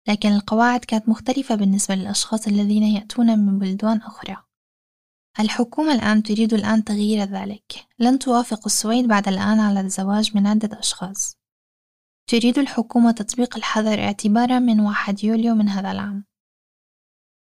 لكن 0.07 0.29
القواعد 0.29 0.85
كانت 0.85 1.09
مختلفة 1.09 1.55
بالنسبة 1.55 1.95
للأشخاص 1.95 2.47
الذين 2.47 2.83
يأتون 2.83 3.39
من 3.39 3.59
بلدان 3.59 3.97
أخرى. 3.97 4.37
الحكومة 5.39 5.93
الآن 5.93 6.23
تريد 6.23 6.53
الآن 6.53 6.83
تغيير 6.83 7.23
ذلك. 7.23 7.87
لن 7.99 8.19
توافق 8.19 8.61
السويد 8.65 9.07
بعد 9.07 9.27
الآن 9.27 9.59
على 9.59 9.81
الزواج 9.81 10.37
من 10.37 10.47
عدة 10.47 10.79
أشخاص. 10.79 11.37
تريد 12.29 12.59
الحكومة 12.59 13.11
تطبيق 13.11 13.57
الحظر 13.57 13.99
اعتبارا 13.99 14.59
من 14.59 14.79
واحد 14.79 15.23
يوليو 15.23 15.55
من 15.55 15.69
هذا 15.69 15.91
العام. 15.91 16.34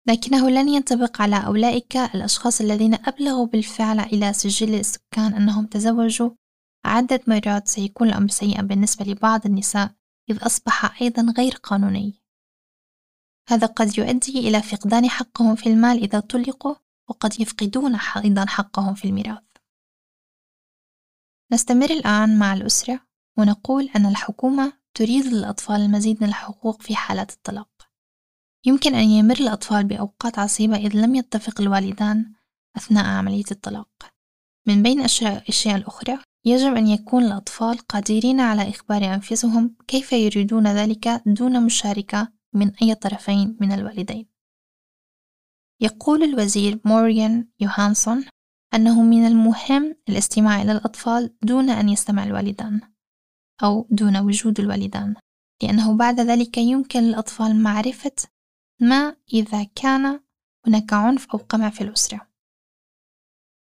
لكنه 0.10 0.50
لن 0.50 0.70
ينطبق 0.70 1.22
على 1.22 1.46
أولئك 1.46 1.98
الأشخاص 1.98 2.62
الذين 2.62 2.94
أبلغوا 2.94 3.46
بالفعل 3.46 4.00
إلى 4.00 4.34
سجل 4.34 4.76
السكان 4.76 5.34
أنهم 5.34 5.66
تزوجوا 5.66 6.30
عدة 6.86 7.22
مرات 7.28 7.68
سيكون 7.68 8.10
الأمر 8.10 8.28
سيئا 8.28 8.62
بالنسبة 8.62 9.06
لبعض 9.06 9.46
النساء 9.46 9.92
إذ 10.30 10.46
أصبح 10.46 11.02
أيضا 11.02 11.34
غير 11.38 11.52
قانوني. 11.54 12.22
هذا 13.50 13.68
قد 13.68 13.98
يؤدي 13.98 14.40
إلى 14.40 14.62
فقدان 14.62 15.10
حقهم 15.10 15.56
في 15.56 15.70
المال 15.70 15.98
إذا 16.04 16.20
طلقوا 16.20 16.76
وقد 17.10 17.42
يفقدون 17.42 17.96
أيضا 17.96 18.46
حقهم 18.46 18.94
في 18.94 19.06
الميراث. 19.06 19.44
نستمر 21.52 21.90
الآن 21.90 22.40
مع 22.40 22.54
الأسرة 22.54 23.00
ونقول 23.38 23.90
أن 23.96 24.06
الحكومة 24.06 24.74
تريد 24.94 25.26
للأطفال 25.26 25.82
المزيد 25.82 26.24
من 26.24 26.30
الحقوق 26.30 26.82
في 26.82 26.96
حالة 26.96 27.28
الطلاق. 27.30 27.69
يمكن 28.66 28.96
أن 28.96 29.10
يمر 29.10 29.38
الأطفال 29.40 29.84
بأوقات 29.84 30.40
عصيبة 30.40 30.76
إذ 30.76 30.96
لم 30.96 31.16
يتفق 31.16 31.62
الوالدان 31.62 32.34
أثناء 32.78 33.06
عملية 33.06 33.44
الطلاق. 33.52 33.90
من 34.68 34.84
بين 34.84 35.00
الأشياء 35.00 35.76
الأخرى 35.76 36.20
يجب 36.46 36.76
أن 36.76 36.88
يكون 36.88 37.24
الأطفال 37.24 37.78
قادرين 37.78 38.40
على 38.40 38.70
إخبار 38.70 39.14
أنفسهم 39.14 39.76
كيف 39.88 40.14
يريدون 40.14 40.68
ذلك 40.68 41.22
دون 41.26 41.66
مشاركة 41.66 42.32
من 42.54 42.72
أي 42.82 42.96
طرفين 42.96 43.58
من 43.60 43.72
الوالدين. 43.72 44.28
يقول 45.82 46.24
الوزير 46.24 46.80
موريان 46.86 47.48
يوهانسون 47.60 48.26
أنه 48.74 49.04
من 49.04 49.28
المهم 49.28 49.96
الاستماع 50.10 50.62
إلى 50.62 50.72
الأطفال 50.72 51.36
دون 51.42 51.70
أن 51.70 51.90
يستمع 51.90 52.24
الوالدان 52.24 52.82
أو 53.64 53.88
دون 53.92 54.18
وجود 54.18 54.60
الوالدان 54.60 55.16
لأنه 55.64 55.98
بعد 55.98 56.20
ذلك 56.20 56.58
يمكن 56.58 57.00
للأطفال 57.00 57.64
معرفة 57.64 58.12
ما 58.80 59.16
إذا 59.34 59.64
كان 59.64 60.20
هناك 60.68 60.94
عنف 60.94 61.28
أو 61.34 61.38
قمع 61.38 61.70
في 61.70 61.82
الأسرة؟ 61.82 62.30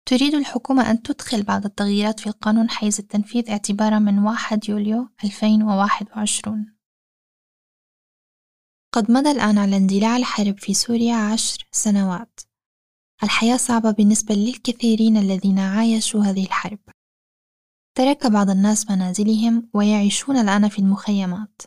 تريد 0.06 0.34
الحكومة 0.34 0.92
أن 0.92 1.04
تدخل 1.04 1.44
بعض 1.44 1.66
التغييرات 1.66 2.20
في 2.20 2.28
القانون 2.28 2.70
حيز 2.70 3.00
التنفيذ 3.00 3.50
اعتبارا 3.50 4.00
من 4.00 4.20
1 4.20 4.70
يوليو 4.70 5.10
2021 5.24 6.74
قد 8.94 9.12
مضى 9.12 9.32
الآن 9.32 9.58
على 9.58 9.78
اندلاع 9.78 10.18
الحرب 10.18 10.60
في 10.60 10.74
سوريا 10.74 11.16
عشر 11.16 11.68
سنوات. 11.72 12.40
الحياة 13.24 13.58
صعبة 13.58 13.92
بالنسبة 13.92 14.36
للكثيرين 14.36 15.18
الذين 15.18 15.60
عايشوا 15.60 16.24
هذه 16.24 16.46
الحرب. 16.46 16.80
ترك 17.98 18.28
بعض 18.28 18.50
الناس 18.50 18.92
منازلهم 18.92 19.70
ويعيشون 19.74 20.38
الآن 20.38 20.70
في 20.70 20.80
المخيمات. 20.80 21.62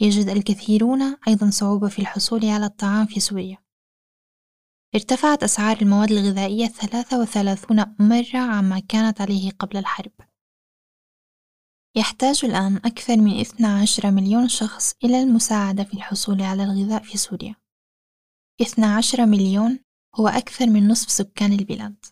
يجد 0.00 0.28
الكثيرون 0.28 1.02
أيضا 1.28 1.50
صعوبة 1.50 1.88
في 1.88 1.98
الحصول 1.98 2.44
على 2.44 2.66
الطعام 2.66 3.06
في 3.06 3.20
سوريا. 3.20 3.58
ارتفعت 4.94 5.42
أسعار 5.42 5.76
المواد 5.82 6.12
الغذائية 6.12 6.66
33 6.66 7.94
مرة 8.00 8.38
عما 8.38 8.78
كانت 8.78 9.20
عليه 9.20 9.50
قبل 9.50 9.76
الحرب. 9.76 10.12
يحتاج 11.96 12.44
الآن 12.44 12.76
أكثر 12.76 13.16
من 13.16 13.40
12 13.40 14.10
مليون 14.10 14.48
شخص 14.48 14.94
إلى 15.04 15.22
المساعدة 15.22 15.84
في 15.84 15.94
الحصول 15.94 16.42
على 16.42 16.64
الغذاء 16.64 17.02
في 17.02 17.18
سوريا. 17.18 17.54
12 18.62 19.26
مليون 19.26 19.78
هو 20.14 20.28
أكثر 20.28 20.66
من 20.66 20.88
نصف 20.88 21.10
سكان 21.10 21.52
البلاد. 21.52 22.04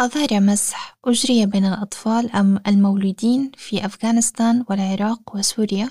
أظهر 0.00 0.40
مسح 0.40 0.98
أجري 1.04 1.46
بين 1.46 1.64
الأطفال 1.64 2.36
المولودين 2.66 3.50
في 3.56 3.86
أفغانستان 3.86 4.64
والعراق 4.70 5.36
وسوريا 5.36 5.90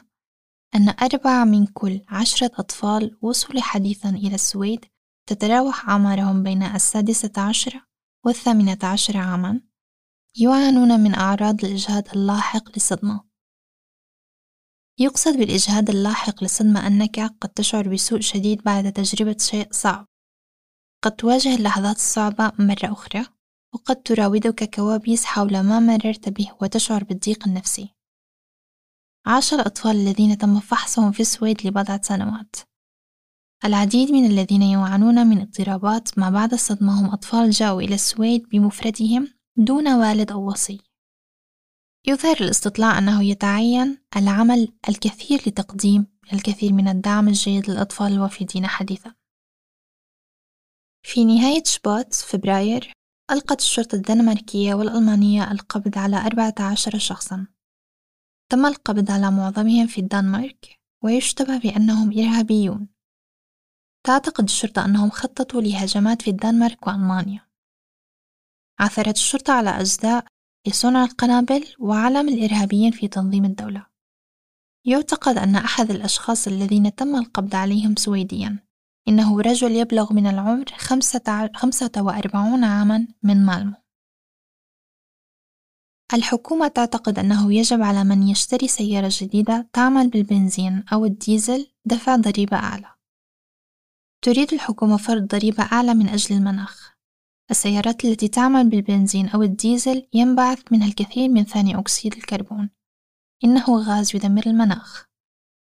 أن 0.75 0.89
أربعة 0.89 1.43
من 1.43 1.65
كل 1.65 2.01
عشرة 2.07 2.51
أطفال 2.59 3.17
وصلوا 3.21 3.61
حديثا 3.61 4.09
إلى 4.09 4.35
السويد 4.35 4.85
تتراوح 5.29 5.89
أعمارهم 5.89 6.43
بين 6.43 6.63
السادسة 6.63 7.31
عشرة 7.37 7.81
والثامنة 8.25 8.77
عشر 8.83 9.17
عاما 9.17 9.61
يعانون 10.35 10.99
من 10.99 11.15
أعراض 11.15 11.65
الإجهاد 11.65 12.07
اللاحق 12.15 12.69
للصدمة 12.69 13.23
يقصد 14.99 15.37
بالإجهاد 15.37 15.89
اللاحق 15.89 16.43
للصدمة 16.43 16.87
أنك 16.87 17.19
قد 17.41 17.49
تشعر 17.49 17.87
بسوء 17.87 18.19
شديد 18.19 18.63
بعد 18.63 18.93
تجربة 18.93 19.37
شيء 19.39 19.67
صعب. 19.71 20.05
قد 21.03 21.11
تواجه 21.11 21.55
اللحظات 21.55 21.95
الصعبة 21.95 22.51
مرة 22.59 22.93
أخرى. 22.93 23.38
وقد 23.73 24.03
تراودك 24.03 24.75
كوابيس 24.75 25.25
حول 25.25 25.59
ما 25.59 25.79
مررت 25.79 26.29
به 26.29 26.51
وتشعر 26.61 27.03
بالضيق 27.03 27.47
النفسي. 27.47 27.95
عاش 29.25 29.53
الأطفال 29.53 29.91
الذين 29.91 30.37
تم 30.37 30.59
فحصهم 30.59 31.11
في 31.11 31.19
السويد 31.19 31.67
لبضعة 31.67 32.01
سنوات. 32.01 32.55
العديد 33.65 34.11
من 34.11 34.25
الذين 34.25 34.61
يعانون 34.61 35.27
من 35.27 35.41
اضطرابات 35.41 36.19
ما 36.19 36.29
بعد 36.29 36.53
الصدمة 36.53 37.01
هم 37.01 37.09
أطفال 37.13 37.51
جاءوا 37.51 37.81
إلى 37.81 37.95
السويد 37.95 38.49
بمفردهم 38.49 39.33
دون 39.57 39.93
والد 39.93 40.31
أو 40.31 40.49
وصي. 40.49 40.81
يظهر 42.07 42.37
الاستطلاع 42.41 42.97
أنه 42.97 43.23
يتعين 43.23 43.97
العمل 44.17 44.73
الكثير 44.89 45.39
لتقديم 45.47 46.07
الكثير 46.33 46.73
من 46.73 46.87
الدعم 46.87 47.27
الجيد 47.27 47.69
للأطفال 47.69 48.13
الوافدين 48.13 48.67
حديثا. 48.67 49.15
في 51.05 51.25
نهاية 51.25 51.63
شباط 51.63 52.13
فبراير 52.13 52.93
ألقت 53.31 53.59
الشرطة 53.59 53.95
الدنماركية 53.95 54.73
والألمانية 54.73 55.51
القبض 55.51 55.97
على 55.97 56.17
14 56.17 56.97
شخصا. 56.97 57.47
تم 58.51 58.65
القبض 58.65 59.11
على 59.11 59.31
معظمهم 59.31 59.87
في 59.87 60.01
الدنمارك 60.01 60.79
ويشتبه 61.03 61.57
بأنهم 61.57 62.11
إرهابيون. 62.11 62.87
تعتقد 64.05 64.43
الشرطة 64.43 64.85
أنهم 64.85 65.09
خططوا 65.09 65.61
لهجمات 65.61 66.21
في 66.21 66.29
الدنمارك 66.29 66.87
وألمانيا. 66.87 67.47
عثرت 68.79 69.15
الشرطة 69.15 69.53
على 69.53 69.69
أجزاء 69.69 70.25
لصنع 70.67 71.03
القنابل 71.03 71.75
وعلم 71.79 72.29
الإرهابيين 72.29 72.91
في 72.91 73.07
تنظيم 73.07 73.45
الدولة. 73.45 73.85
يعتقد 74.85 75.37
أن 75.37 75.55
أحد 75.55 75.91
الأشخاص 75.91 76.47
الذين 76.47 76.95
تم 76.95 77.15
القبض 77.15 77.55
عليهم 77.55 77.95
سويديا. 77.95 78.68
إنه 79.07 79.41
رجل 79.41 79.71
يبلغ 79.71 80.13
من 80.13 80.27
العمر 80.27 80.65
خمسة 81.55 82.01
وأربعون 82.01 82.63
عاما 82.63 83.07
من 83.23 83.45
مالمو 83.45 83.75
الحكومة 86.13 86.67
تعتقد 86.67 87.19
أنه 87.19 87.53
يجب 87.53 87.81
على 87.81 88.03
من 88.03 88.27
يشتري 88.27 88.67
سيارة 88.67 89.11
جديدة 89.11 89.69
تعمل 89.73 90.09
بالبنزين 90.09 90.83
أو 90.93 91.05
الديزل 91.05 91.67
دفع 91.85 92.15
ضريبة 92.15 92.57
أعلى. 92.57 92.95
تريد 94.21 94.53
الحكومة 94.53 94.97
فرض 94.97 95.27
ضريبة 95.27 95.63
أعلى 95.63 95.93
من 95.93 96.09
أجل 96.09 96.35
المناخ. 96.35 96.95
السيارات 97.51 98.05
التي 98.05 98.27
تعمل 98.27 98.69
بالبنزين 98.69 99.29
أو 99.29 99.43
الديزل 99.43 100.07
ينبعث 100.13 100.71
منها 100.71 100.87
الكثير 100.87 101.29
من 101.29 101.43
ثاني 101.43 101.79
أكسيد 101.79 102.13
الكربون. 102.13 102.69
إنه 103.43 103.65
غاز 103.79 104.15
يدمر 104.15 104.43
المناخ. 104.45 105.08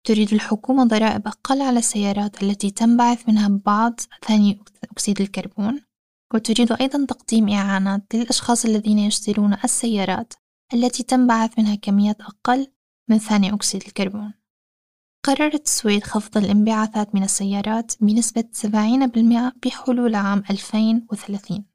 تريد 0.03 0.33
الحكومة 0.33 0.83
ضرائب 0.83 1.27
أقل 1.27 1.61
على 1.61 1.79
السيارات 1.79 2.43
التي 2.43 2.71
تنبعث 2.71 3.29
منها 3.29 3.47
بعض 3.65 3.99
ثاني 4.27 4.59
أكسيد 4.91 5.21
الكربون 5.21 5.81
وتريد 6.33 6.71
أيضا 6.71 7.05
تقديم 7.05 7.49
إعانات 7.49 8.15
للأشخاص 8.15 8.65
الذين 8.65 8.99
يشترون 8.99 9.57
السيارات 9.63 10.33
التي 10.73 11.03
تنبعث 11.03 11.59
منها 11.59 11.75
كميات 11.75 12.21
أقل 12.21 12.67
من 13.09 13.17
ثاني 13.17 13.53
أكسيد 13.53 13.83
الكربون. 13.87 14.33
قررت 15.25 15.65
السويد 15.65 16.03
خفض 16.03 16.37
الانبعاثات 16.37 17.15
من 17.15 17.23
السيارات 17.23 17.91
بنسبة 18.01 18.43
70% 18.53 19.53
بحلول 19.65 20.15
عام 20.15 20.43
2030 20.49 21.65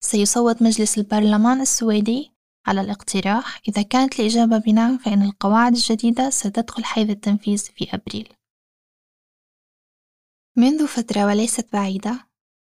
سيصوت 0.00 0.62
مجلس 0.62 0.98
البرلمان 0.98 1.60
السويدي 1.60 2.33
على 2.66 2.80
الاقتراح. 2.80 3.60
إذا 3.68 3.82
كانت 3.82 4.20
الإجابة 4.20 4.58
بنعم 4.58 4.98
فإن 4.98 5.22
القواعد 5.22 5.72
الجديدة 5.72 6.30
ستدخل 6.30 6.84
حيز 6.84 7.10
التنفيذ 7.10 7.58
في 7.58 7.94
أبريل. 7.94 8.32
منذ 10.56 10.86
فترة 10.86 11.26
وليست 11.26 11.72
بعيدة 11.72 12.28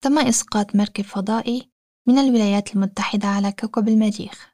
تم 0.04 0.20
إسقاط 0.20 0.76
مركب 0.76 1.04
فضائي 1.04 1.72
من 2.08 2.18
الولايات 2.18 2.76
المتحدة 2.76 3.28
على 3.28 3.52
كوكب 3.52 3.88
المريخ. 3.88 4.54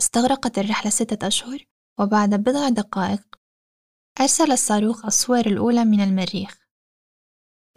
استغرقت 0.00 0.58
الرحلة 0.58 0.90
ستة 0.90 1.26
أشهر 1.26 1.64
وبعد 2.00 2.34
بضع 2.34 2.68
دقائق 2.68 3.38
أرسل 4.20 4.52
الصاروخ 4.52 5.04
الصور 5.04 5.46
الأولى 5.46 5.84
من 5.84 6.00
المريخ. 6.00 6.68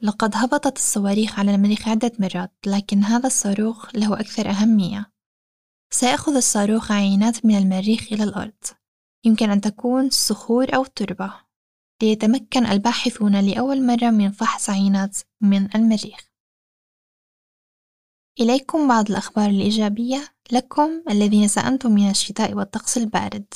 لقد 0.03 0.31
هبطت 0.35 0.77
الصواريخ 0.77 1.39
على 1.39 1.55
المريخ 1.55 1.87
عدة 1.87 2.11
مرات 2.19 2.53
لكن 2.65 3.03
هذا 3.03 3.27
الصاروخ 3.27 3.95
له 3.95 4.19
أكثر 4.19 4.49
أهمية. 4.49 5.10
سيأخذ 5.93 6.35
الصاروخ 6.35 6.91
عينات 6.91 7.45
من 7.45 7.57
المريخ 7.57 8.07
إلى 8.13 8.23
الأرض. 8.23 8.63
يمكن 9.25 9.49
أن 9.49 9.61
تكون 9.61 10.05
الصخور 10.05 10.75
أو 10.75 10.83
التربة 10.83 11.33
ليتمكن 12.01 12.65
الباحثون 12.65 13.45
لأول 13.45 13.85
مرة 13.85 14.09
من 14.09 14.31
فحص 14.31 14.69
عينات 14.69 15.17
من 15.41 15.75
المريخ. 15.75 16.31
إليكم 18.39 18.87
بعض 18.87 19.09
الأخبار 19.09 19.49
الإيجابية 19.49 20.33
لكم 20.51 21.03
الذين 21.09 21.47
سأنتم 21.47 21.91
من 21.91 22.09
الشتاء 22.09 22.53
والطقس 22.53 22.97
البارد. 22.97 23.53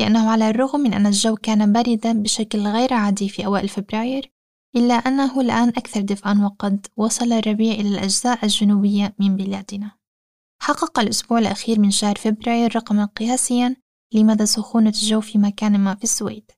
لأنه 0.00 0.30
على 0.30 0.50
الرغم 0.50 0.80
من 0.80 0.94
أن 0.94 1.06
الجو 1.06 1.36
كان 1.36 1.72
باردا 1.72 2.12
بشكل 2.12 2.58
غير 2.58 2.94
عادي 2.94 3.28
في 3.28 3.46
أوائل 3.46 3.68
فبراير 3.68 4.32
إلا 4.76 4.94
أنه 4.94 5.40
الآن 5.40 5.68
أكثر 5.68 6.00
دفئا 6.00 6.40
وقد 6.44 6.86
وصل 6.96 7.32
الربيع 7.32 7.72
إلى 7.72 7.88
الأجزاء 7.88 8.44
الجنوبية 8.44 9.14
من 9.18 9.36
بلادنا. 9.36 9.97
حقق 10.62 11.00
الأسبوع 11.00 11.38
الأخير 11.38 11.80
من 11.80 11.90
شهر 11.90 12.16
فبراير 12.16 12.76
رقما 12.76 13.04
قياسيا 13.04 13.76
لمدى 14.14 14.46
سخونة 14.46 14.88
الجو 14.88 15.20
في 15.20 15.38
مكان 15.38 15.80
ما 15.80 15.94
في 15.94 16.04
السويد. 16.04 16.50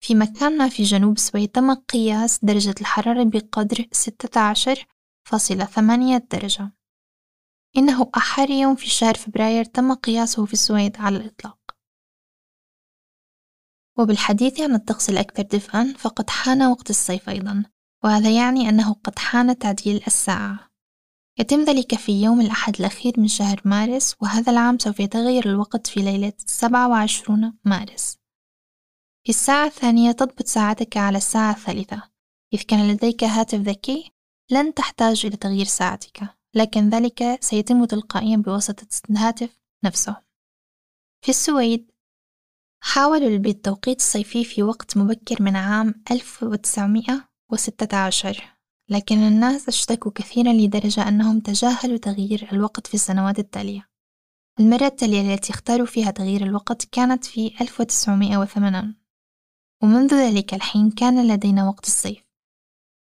في 0.00 0.14
مكان 0.14 0.58
ما 0.58 0.68
في 0.68 0.82
جنوب 0.82 1.16
السويد 1.16 1.48
تم 1.48 1.74
قياس 1.74 2.44
درجة 2.44 2.74
الحرارة 2.80 3.24
بقدر 3.24 3.86
16.8 3.92 6.18
درجة. 6.32 6.72
إنه 7.76 8.10
أحر 8.16 8.50
يوم 8.50 8.76
في 8.76 8.86
شهر 8.86 9.14
فبراير 9.14 9.64
تم 9.64 9.94
قياسه 9.94 10.46
في 10.46 10.52
السويد 10.52 10.96
على 10.96 11.16
الإطلاق. 11.16 11.58
وبالحديث 13.98 14.60
عن 14.60 14.74
الطقس 14.74 15.10
الأكثر 15.10 15.42
دفئا 15.42 15.94
فقد 15.98 16.30
حان 16.30 16.62
وقت 16.62 16.90
الصيف 16.90 17.28
أيضا 17.28 17.64
وهذا 18.04 18.36
يعني 18.36 18.68
أنه 18.68 18.92
قد 18.92 19.18
حان 19.18 19.58
تعديل 19.58 20.02
الساعة. 20.06 20.70
يتم 21.38 21.64
ذلك 21.64 21.94
في 21.94 22.22
يوم 22.22 22.40
الأحد 22.40 22.76
الأخير 22.80 23.20
من 23.20 23.28
شهر 23.28 23.60
مارس 23.64 24.16
وهذا 24.22 24.52
العام 24.52 24.78
سوف 24.78 25.00
يتغير 25.00 25.48
الوقت 25.48 25.86
في 25.86 26.00
ليلة 26.00 26.32
27 26.38 27.58
مارس. 27.64 28.18
في 29.24 29.28
الساعة 29.28 29.66
الثانية 29.66 30.12
تضبط 30.12 30.46
ساعتك 30.46 30.96
على 30.96 31.18
الساعة 31.18 31.52
الثالثة. 31.52 32.02
إذ 32.54 32.62
كان 32.62 32.88
لديك 32.88 33.24
هاتف 33.24 33.58
ذكي 33.58 34.12
لن 34.50 34.74
تحتاج 34.74 35.26
إلى 35.26 35.36
تغيير 35.36 35.64
ساعتك 35.64 36.20
لكن 36.54 36.88
ذلك 36.88 37.38
سيتم 37.40 37.84
تلقائيا 37.84 38.36
بواسطة 38.36 38.86
الهاتف 39.10 39.58
نفسه. 39.84 40.16
في 41.24 41.28
السويد 41.28 41.90
حاولوا 42.82 43.38
بالتوقيت 43.38 43.98
الصيفي 43.98 44.44
في 44.44 44.62
وقت 44.62 44.96
مبكر 44.96 45.42
من 45.42 45.56
عام 45.56 46.04
1916 46.10 48.55
لكن 48.90 49.18
الناس 49.18 49.68
اشتكوا 49.68 50.12
كثيرا 50.14 50.52
لدرجة 50.52 51.08
أنهم 51.08 51.40
تجاهلوا 51.40 51.98
تغيير 51.98 52.48
الوقت 52.52 52.86
في 52.86 52.94
السنوات 52.94 53.38
التالية. 53.38 53.88
المرة 54.60 54.86
التالية 54.86 55.34
التي 55.34 55.52
اختاروا 55.52 55.86
فيها 55.86 56.10
تغيير 56.10 56.42
الوقت 56.42 56.84
كانت 56.84 57.24
في 57.24 57.46
1908 57.60 58.94
ومنذ 59.82 60.14
ذلك 60.14 60.54
الحين 60.54 60.90
كان 60.90 61.28
لدينا 61.28 61.68
وقت 61.68 61.86
الصيف. 61.86 62.26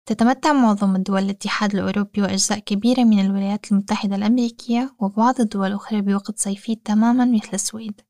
تتمتع 0.08 0.54
معظم 0.54 0.96
الدول 0.96 1.24
الاتحاد 1.24 1.76
الأوروبي 1.76 2.22
وأجزاء 2.22 2.60
كبيرة 2.60 3.04
من 3.04 3.20
الولايات 3.20 3.72
المتحدة 3.72 4.16
الأمريكية 4.16 4.96
وبعض 5.00 5.42
الدول 5.42 5.68
الأخرى 5.68 6.02
بوقت 6.02 6.40
صيفي 6.40 6.76
تماما 6.76 7.26
مثل 7.26 7.50
السويد. 7.54 8.02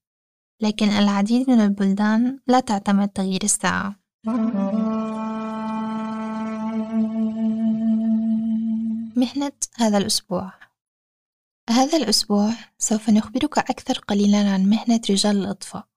لكن 0.61 0.87
العديد 0.89 1.49
من 1.49 1.61
البلدان 1.61 2.39
لا 2.47 2.59
تعتمد 2.59 3.09
تغيير 3.09 3.43
الساعة. 3.43 3.95
مهنة 9.17 9.51
هذا 9.75 9.97
الأسبوع. 9.97 10.53
هذا 11.69 11.97
الأسبوع 11.97 12.53
سوف 12.77 13.09
نخبرك 13.09 13.57
أكثر 13.57 13.99
قليلا 13.99 14.49
عن 14.53 14.65
مهنة 14.69 15.01
رجال 15.09 15.37
الإطفاء. 15.37 15.87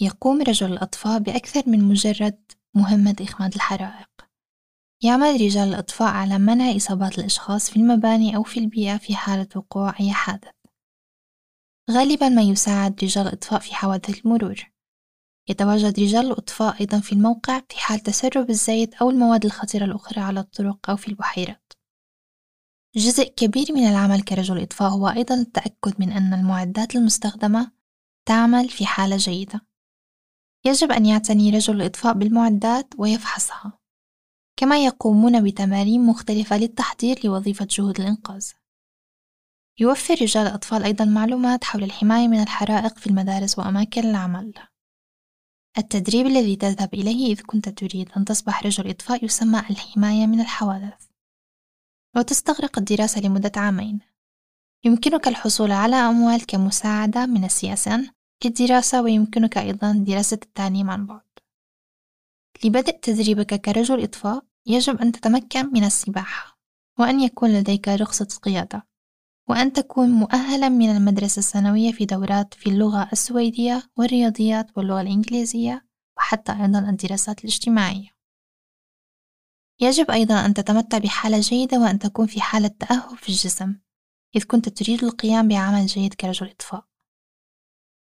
يقوم 0.00 0.42
رجل 0.42 0.72
الأطفاء 0.72 1.18
بأكثر 1.18 1.62
من 1.66 1.84
مجرد 1.84 2.52
مهمة 2.74 3.16
إخماد 3.20 3.54
الحرائق. 3.54 4.08
يعمل 5.02 5.40
رجال 5.40 5.68
الإطفاء 5.68 6.08
على 6.08 6.38
منع 6.38 6.76
إصابات 6.76 7.18
الأشخاص 7.18 7.70
في 7.70 7.76
المباني 7.76 8.36
أو 8.36 8.42
في 8.42 8.60
البيئة 8.60 8.96
في 8.96 9.16
حالة 9.16 9.48
وقوع 9.56 9.94
أي 10.00 10.12
حادث. 10.12 10.54
غالبا 11.90 12.28
ما 12.28 12.42
يساعد 12.42 13.04
رجال 13.04 13.26
الإطفاء 13.26 13.60
في 13.60 13.74
حوادث 13.74 14.26
المرور. 14.26 14.70
يتواجد 15.48 16.00
رجال 16.00 16.26
الإطفاء 16.26 16.80
أيضا 16.80 17.00
في 17.00 17.12
الموقع 17.12 17.62
في 17.68 17.78
حال 17.78 18.00
تسرب 18.00 18.50
الزيت 18.50 18.94
أو 18.94 19.10
المواد 19.10 19.44
الخطيرة 19.44 19.84
الأخرى 19.84 20.20
على 20.20 20.40
الطرق 20.40 20.90
أو 20.90 20.96
في 20.96 21.08
البحيرات 21.08 21.67
جزء 22.96 23.24
كبير 23.24 23.66
من 23.72 23.86
العمل 23.86 24.22
كرجل 24.22 24.62
إطفاء 24.62 24.90
هو 24.90 25.08
أيضا 25.08 25.34
التأكد 25.34 25.94
من 25.98 26.12
أن 26.12 26.34
المعدات 26.34 26.96
المستخدمة 26.96 27.72
تعمل 28.28 28.68
في 28.68 28.86
حالة 28.86 29.16
جيدة. 29.16 29.66
يجب 30.64 30.92
أن 30.92 31.06
يعتني 31.06 31.50
رجل 31.50 31.76
الإطفاء 31.76 32.12
بالمعدات 32.12 32.94
ويفحصها 32.98 33.78
كما 34.56 34.84
يقومون 34.84 35.44
بتمارين 35.44 36.06
مختلفة 36.06 36.58
للتحضير 36.58 37.20
لوظيفة 37.24 37.66
جهود 37.70 38.00
الإنقاذ. 38.00 38.50
يوفر 39.80 40.14
رجال 40.14 40.46
الأطفال 40.46 40.84
أيضا 40.84 41.04
معلومات 41.04 41.64
حول 41.64 41.84
الحماية 41.84 42.28
من 42.28 42.42
الحرائق 42.42 42.98
في 42.98 43.06
المدارس 43.06 43.58
وأماكن 43.58 44.04
العمل. 44.04 44.54
التدريب 45.78 46.26
الذي 46.26 46.56
تذهب 46.56 46.94
إليه 46.94 47.32
إذ 47.32 47.40
كنت 47.40 47.68
تريد 47.68 48.12
أن 48.16 48.24
تصبح 48.24 48.66
رجل 48.66 48.90
إطفاء 48.90 49.24
يسمى 49.24 49.58
الحماية 49.58 50.26
من 50.26 50.40
الحوادث. 50.40 51.07
وتستغرق 52.18 52.78
الدراسة 52.78 53.20
لمدة 53.20 53.52
عامين. 53.56 53.98
يمكنك 54.84 55.28
الحصول 55.28 55.72
على 55.72 55.96
أموال 55.96 56.46
كمساعدة 56.46 57.26
من 57.26 57.44
السياسة 57.44 58.10
للدراسة 58.44 59.02
ويمكنك 59.02 59.58
أيضا 59.58 59.92
دراسة 59.92 60.38
التعليم 60.42 60.90
عن 60.90 61.06
بعد 61.06 61.20
لبدء 62.64 62.98
تدريبك 63.02 63.54
كرجل 63.54 64.02
إطفاء 64.02 64.44
يجب 64.66 65.00
أن 65.00 65.12
تتمكن 65.12 65.72
من 65.72 65.84
السباحة 65.84 66.58
وأن 66.98 67.20
يكون 67.20 67.50
لديك 67.50 67.88
رخصة 67.88 68.28
قيادة 68.42 68.86
وأن 69.48 69.72
تكون 69.72 70.08
مؤهلا 70.08 70.68
من 70.68 70.96
المدرسة 70.96 71.40
الثانوية 71.40 71.92
في 71.92 72.04
دورات 72.04 72.54
في 72.54 72.70
اللغة 72.70 73.08
السويدية 73.12 73.82
والرياضيات 73.96 74.66
واللغة 74.76 75.00
الإنجليزية 75.00 75.86
وحتى 76.16 76.52
أيضا 76.52 76.78
الدراسات 76.78 77.40
الاجتماعية. 77.40 78.17
يجب 79.80 80.10
أيضا 80.10 80.46
أن 80.46 80.54
تتمتع 80.54 80.98
بحالة 80.98 81.40
جيدة 81.40 81.78
وأن 81.78 81.98
تكون 81.98 82.26
في 82.26 82.40
حالة 82.40 82.68
تأهب 82.68 83.16
في 83.16 83.28
الجسم 83.28 83.78
إذ 84.36 84.44
كنت 84.44 84.68
تريد 84.68 85.04
القيام 85.04 85.48
بعمل 85.48 85.86
جيد 85.86 86.14
كرجل 86.14 86.50
إطفاء. 86.50 86.84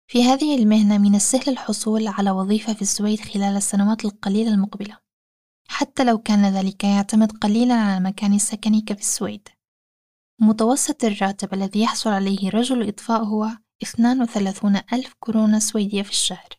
في 0.08 0.24
هذه 0.24 0.56
المهنة 0.56 0.98
من 0.98 1.16
السهل 1.16 1.50
الحصول 1.50 2.08
على 2.08 2.32
وظيفة 2.32 2.74
في 2.74 2.82
السويد 2.82 3.20
خلال 3.20 3.58
السنوات 3.58 4.06
القليلة 4.06 4.54
المقبلة 4.54 4.98
حتى 5.68 6.04
لو 6.04 6.18
كان 6.18 6.46
ذلك 6.46 6.84
يعتمد 6.84 7.32
قليلا 7.32 7.74
على 7.74 7.98
المكان 7.98 8.34
السكني 8.34 8.82
كفي 8.82 9.02
السويد. 9.02 9.50
متوسط 10.42 11.04
الراتب 11.04 11.54
الذي 11.54 11.82
يحصل 11.82 12.10
عليه 12.10 12.50
رجل 12.50 12.82
الإطفاء 12.82 13.24
هو 13.24 13.48
32 13.84 14.76
ألف 14.94 15.14
كورونا 15.20 15.60
سويدية 15.60 16.02
في 16.02 16.10
الشهر. 16.10 16.50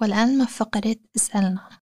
والآن 0.00 0.38
ما 0.38 0.44
فقرة 0.44 0.96
اسألنا. 1.16 1.83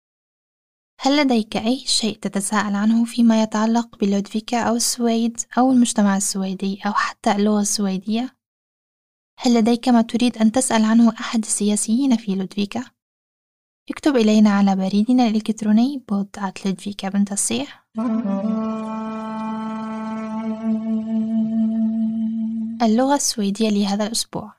هل 1.00 1.16
لديك 1.16 1.56
أي 1.56 1.78
شيء 1.78 2.18
تتساءل 2.18 2.74
عنه 2.74 3.04
فيما 3.04 3.42
يتعلق 3.42 3.98
بلودفيكا 3.98 4.62
أو 4.62 4.76
السويد 4.76 5.40
أو 5.58 5.72
المجتمع 5.72 6.16
السويدي 6.16 6.80
أو 6.86 6.92
حتى 6.92 7.32
اللغة 7.32 7.60
السويدية؟ 7.60 8.36
هل 9.38 9.54
لديك 9.54 9.88
ما 9.88 10.02
تريد 10.02 10.38
أن 10.38 10.52
تسأل 10.52 10.84
عنه 10.84 11.12
أحد 11.20 11.40
السياسيين 11.40 12.16
في 12.16 12.34
لودفيكا؟ 12.34 12.84
اكتب 13.90 14.16
إلينا 14.16 14.50
على 14.50 14.76
بريدنا 14.76 15.26
الإلكتروني 15.26 16.04
بود 16.08 16.36
لودفيكا 16.66 17.08
بنت 17.08 17.32
الصيح 17.32 17.86
اللغة 22.82 23.14
السويدية 23.14 23.68
لهذا 23.68 24.06
الأسبوع 24.06 24.54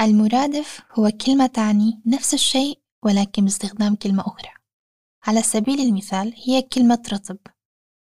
المرادف 0.00 0.80
هو 0.92 1.10
كلمة 1.26 1.46
تعني 1.46 2.02
نفس 2.06 2.34
الشيء 2.34 2.78
ولكن 3.04 3.44
باستخدام 3.44 3.94
كلمة 3.94 4.22
أخرى 4.26 4.61
على 5.26 5.42
سبيل 5.42 5.80
المثال 5.80 6.34
هي 6.46 6.62
كلمة 6.62 7.02
رطب. 7.12 7.38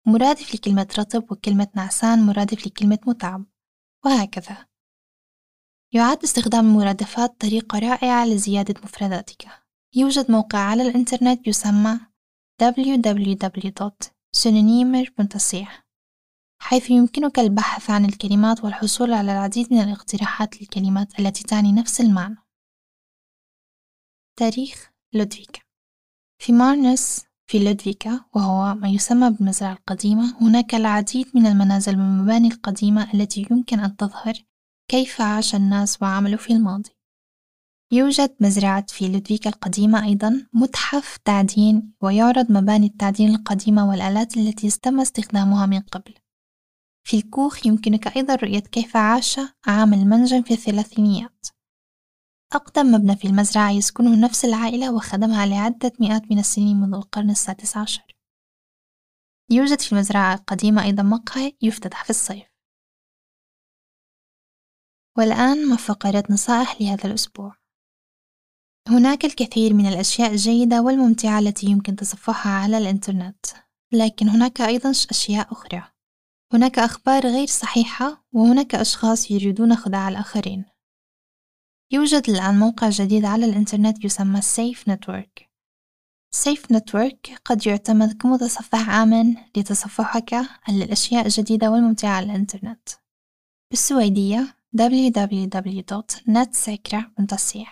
مرادف 0.07 0.55
لكلمة 0.55 0.87
رطب 0.99 1.31
وكلمة 1.31 1.67
نعسان 1.75 2.25
مرادف 2.25 2.67
لكلمة 2.67 2.99
متعب. 3.07 3.45
وهكذا. 4.05 4.67
يعد 5.93 6.23
استخدام 6.23 6.65
المرادفات 6.65 7.41
طريقة 7.41 7.79
رائعة 7.79 8.25
لزيادة 8.25 8.81
مفرداتك. 8.83 9.47
يوجد 9.95 10.31
موقع 10.31 10.59
على 10.59 10.83
الإنترنت 10.83 11.47
يسمى 11.47 11.99
www.synonymer.ch 12.61 15.55
حيث 16.61 16.89
يمكنك 16.89 17.39
البحث 17.39 17.89
عن 17.89 18.05
الكلمات 18.05 18.63
والحصول 18.63 19.13
على 19.13 19.31
العديد 19.31 19.73
من 19.73 19.81
الاقتراحات 19.81 20.61
للكلمات 20.61 21.19
التي 21.19 21.43
تعني 21.43 21.71
نفس 21.71 22.01
المعنى. 22.01 22.37
تاريخ 24.39 24.91
لودفيكا 25.13 25.68
في 26.41 26.53
مارنس 26.53 27.25
في 27.49 27.59
لودفيكا 27.59 28.25
وهو 28.33 28.75
ما 28.75 28.89
يسمى 28.89 29.29
بالمزرعة 29.29 29.73
القديمة 29.73 30.37
هناك 30.41 30.75
العديد 30.75 31.27
من 31.33 31.45
المنازل 31.45 31.91
والمباني 31.91 32.47
القديمة 32.47 33.13
التي 33.13 33.47
يمكن 33.51 33.79
أن 33.79 33.95
تظهر 33.95 34.33
كيف 34.91 35.21
عاش 35.21 35.55
الناس 35.55 36.01
وعملوا 36.01 36.37
في 36.37 36.53
الماضي. 36.53 36.89
يوجد 37.91 38.35
مزرعة 38.39 38.85
في 38.89 39.07
لودفيكا 39.07 39.49
القديمة 39.49 40.05
أيضا 40.05 40.47
متحف 40.53 41.17
تعدين 41.17 41.93
ويعرض 42.01 42.51
مباني 42.51 42.85
التعدين 42.87 43.35
القديمة 43.35 43.89
والآلات 43.89 44.37
التي 44.37 44.69
تم 44.69 44.99
استخدامها 44.99 45.65
من 45.65 45.79
قبل. 45.79 46.13
في 47.07 47.17
الكوخ 47.17 47.65
يمكنك 47.65 48.17
أيضا 48.17 48.35
رؤية 48.35 48.59
كيف 48.59 48.97
عاش 48.97 49.39
عام 49.65 49.93
المنجم 49.93 50.41
في 50.41 50.53
الثلاثينيات. 50.53 51.47
أقدم 52.53 52.91
مبنى 52.91 53.15
في 53.15 53.27
المزرعة 53.27 53.71
يسكنه 53.71 54.25
نفس 54.25 54.45
العائلة 54.45 54.93
وخدمها 54.93 55.45
لعدة 55.45 55.91
مئات 55.99 56.31
من 56.31 56.39
السنين 56.39 56.77
منذ 56.77 56.93
القرن 56.95 57.29
السادس 57.29 57.77
عشر. 57.77 58.15
يوجد 59.51 59.81
في 59.81 59.91
المزرعة 59.93 60.33
القديمة 60.33 60.83
أيضا 60.83 61.03
مقهى 61.03 61.57
يفتتح 61.61 62.03
في 62.03 62.09
الصيف. 62.09 62.47
والآن 65.17 65.69
مع 65.69 65.75
فقرة 65.75 66.23
نصائح 66.29 66.81
لهذا 66.81 67.05
الأسبوع. 67.05 67.55
هناك 68.87 69.25
الكثير 69.25 69.73
من 69.73 69.85
الأشياء 69.85 70.31
الجيدة 70.31 70.81
والممتعة 70.81 71.39
التي 71.39 71.67
يمكن 71.67 71.95
تصفحها 71.95 72.51
على 72.51 72.77
الإنترنت 72.77 73.45
لكن 73.93 74.29
هناك 74.29 74.61
أيضا 74.61 74.91
أشياء 74.91 75.51
أخرى. 75.51 75.91
هناك 76.53 76.79
أخبار 76.79 77.23
غير 77.23 77.47
صحيحة 77.47 78.25
وهناك 78.31 78.75
أشخاص 78.75 79.31
يريدون 79.31 79.75
خداع 79.75 80.09
الآخرين. 80.09 80.68
يوجد 81.91 82.29
الآن 82.29 82.59
موقع 82.59 82.89
جديد 82.89 83.25
على 83.25 83.45
الإنترنت 83.45 84.05
يسمى 84.05 84.41
Safe 84.41 84.89
Network 84.89 85.49
Safe 86.31 86.71
Network 86.71 87.41
قد 87.45 87.67
يعتمد 87.67 88.21
كمتصفح 88.21 88.89
آمن 88.89 89.35
لتصفحك 89.57 90.35
للأشياء 90.69 91.25
الجديدة 91.25 91.71
والممتعة 91.71 92.09
على 92.09 92.25
الإنترنت. 92.25 92.89
بالسويدية 93.71 94.55
www.netsecra.ch 94.77 97.67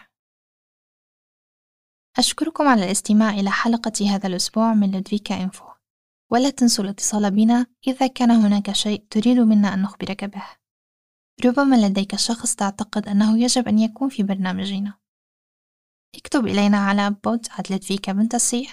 أشكركم 2.17 2.67
على 2.67 2.85
الاستماع 2.85 3.29
إلى 3.29 3.51
حلقة 3.51 4.15
هذا 4.15 4.27
الأسبوع 4.27 4.73
من 4.73 4.91
لودفيكا 4.91 5.43
إنفو. 5.43 5.65
ولا 6.31 6.49
تنسوا 6.49 6.83
الاتصال 6.83 7.31
بنا 7.31 7.65
إذا 7.87 8.07
كان 8.07 8.31
هناك 8.31 8.71
شيء 8.71 9.05
تريد 9.09 9.39
منا 9.39 9.73
أن 9.73 9.81
نخبرك 9.81 10.25
به. 10.25 10.43
ربما 11.45 11.75
لديك 11.75 12.15
شخص 12.15 12.55
تعتقد 12.55 13.07
أنه 13.07 13.39
يجب 13.39 13.67
أن 13.67 13.79
يكون 13.79 14.09
في 14.09 14.23
برنامجنا. 14.23 14.93
اكتب 16.15 16.47
إلينا 16.47 16.77
على 16.77 17.15
بود@لدفيكا.ch 17.23 18.69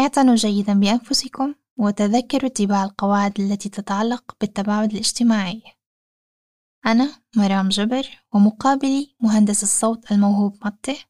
اعتنوا 0.00 0.34
جيدا 0.34 0.80
بأنفسكم 0.80 1.54
وتذكروا 1.78 2.50
اتباع 2.50 2.84
القواعد 2.84 3.40
التي 3.40 3.68
تتعلق 3.68 4.36
بالتباعد 4.40 4.90
الاجتماعي. 4.92 5.62
أنا 6.86 7.22
مرام 7.36 7.68
جبر 7.68 8.24
ومقابلي 8.34 9.16
مهندس 9.20 9.62
الصوت 9.62 10.12
الموهوب 10.12 10.66
مته 10.66 11.04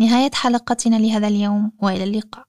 نهاية 0.00 0.30
حلقتنا 0.34 0.96
لهذا 0.96 1.28
اليوم 1.28 1.72
وإلى 1.82 2.04
اللقاء. 2.04 2.46